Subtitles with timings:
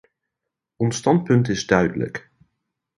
[0.77, 2.31] Ons standpunt is duidelijk.